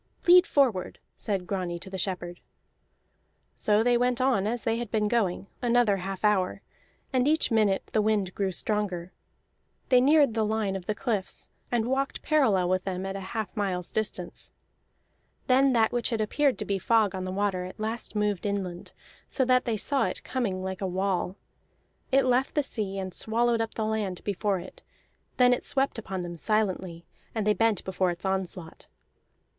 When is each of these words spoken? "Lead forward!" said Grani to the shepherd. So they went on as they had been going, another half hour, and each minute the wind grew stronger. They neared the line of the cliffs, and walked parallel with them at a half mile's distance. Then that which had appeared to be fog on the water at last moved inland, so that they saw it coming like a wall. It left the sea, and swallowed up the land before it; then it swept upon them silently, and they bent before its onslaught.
"Lead 0.25 0.47
forward!" 0.47 0.97
said 1.15 1.45
Grani 1.45 1.77
to 1.77 1.89
the 1.91 1.99
shepherd. 1.99 2.39
So 3.53 3.83
they 3.83 3.99
went 3.99 4.19
on 4.19 4.47
as 4.47 4.63
they 4.63 4.77
had 4.77 4.89
been 4.89 5.07
going, 5.07 5.45
another 5.61 5.97
half 5.97 6.25
hour, 6.25 6.63
and 7.13 7.27
each 7.27 7.51
minute 7.51 7.87
the 7.93 8.01
wind 8.01 8.33
grew 8.33 8.51
stronger. 8.51 9.13
They 9.89 10.01
neared 10.01 10.33
the 10.33 10.43
line 10.43 10.75
of 10.75 10.87
the 10.87 10.95
cliffs, 10.95 11.51
and 11.71 11.85
walked 11.85 12.23
parallel 12.23 12.67
with 12.67 12.83
them 12.83 13.05
at 13.05 13.15
a 13.15 13.19
half 13.19 13.55
mile's 13.55 13.91
distance. 13.91 14.51
Then 15.45 15.71
that 15.73 15.91
which 15.91 16.09
had 16.09 16.19
appeared 16.19 16.57
to 16.57 16.65
be 16.65 16.79
fog 16.79 17.13
on 17.13 17.23
the 17.23 17.31
water 17.31 17.63
at 17.65 17.79
last 17.79 18.15
moved 18.15 18.47
inland, 18.47 18.93
so 19.27 19.45
that 19.45 19.65
they 19.65 19.77
saw 19.77 20.05
it 20.05 20.23
coming 20.23 20.63
like 20.63 20.81
a 20.81 20.87
wall. 20.87 21.35
It 22.11 22.25
left 22.25 22.55
the 22.55 22.63
sea, 22.63 22.97
and 22.97 23.13
swallowed 23.13 23.61
up 23.61 23.75
the 23.75 23.85
land 23.85 24.23
before 24.23 24.57
it; 24.59 24.81
then 25.37 25.53
it 25.53 25.63
swept 25.63 25.99
upon 25.99 26.21
them 26.21 26.37
silently, 26.37 27.05
and 27.35 27.45
they 27.45 27.53
bent 27.53 27.83
before 27.83 28.09
its 28.09 28.25
onslaught. 28.25 28.87